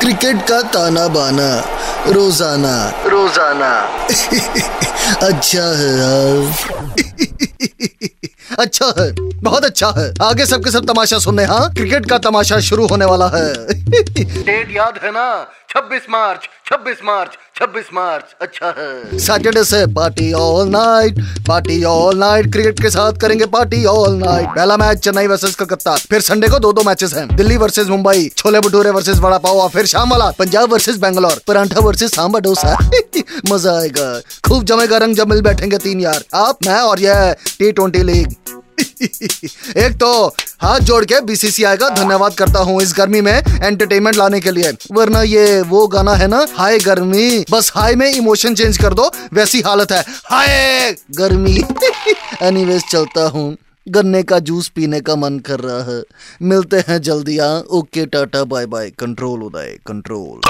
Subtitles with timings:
[0.00, 1.48] Cricket का ताना बाना
[2.06, 2.74] रोज़ाना।
[3.06, 3.70] रोज़ाना।
[5.26, 6.38] अच्छा है यार।
[8.58, 9.10] अच्छा है
[9.42, 11.72] बहुत अच्छा है। आगे सबके सब तमाशा सुनने हाँ?
[11.74, 13.52] क्रिकेट का तमाशा शुरू होने वाला है।
[14.44, 15.26] डेट याद है ना?
[15.70, 22.18] 26 मार्च 26 मार्च 26 मार्च अच्छा है। सैटरडे से party all night party all
[22.18, 26.48] night cricket के साथ करेंगे पार्टी ऑल नाइट पहला मैच चेन्नई वर्सेस कलकत्ता, फिर संडे
[26.48, 30.10] को दो दो मैचेस हैं। दिल्ली वर्सेस मुंबई, छोले भटूरे वर्सेस वड़ा पाव फिर शाम
[30.10, 32.76] वाला पंजाब वर्सेस बैंगलोर, परांठा वर्सेस सांबा डोसा।
[33.52, 37.72] मज़ा आएगा। खूब जमेगा रंग जब मिल बैठेंगे तीन यार। आप, मैं और यह टी
[37.72, 38.34] ट्वेंटी लीग
[39.76, 40.26] एक तो
[40.62, 44.72] हाथ जोड़ के बीसीसीआई का धन्यवाद करता हूँ इस गर्मी में एंटरटेनमेंट लाने के लिए।
[44.92, 49.10] वरना ये वो गाना है ना, हाय गर्मी, बस हाय में इमोशन चेंज कर दो,
[49.32, 51.64] वैसी हालत है। हाय गर्मी।
[52.42, 53.56] एनीवेज चलता हूँ।
[53.88, 56.02] गन्ने का जूस पीने का मन कर रहा है।
[56.42, 60.40] मिलते हैं जल्दी हाँ। Okay tata bye bye control Uday control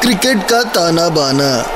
[0.00, 1.75] cricket का ताना बाना।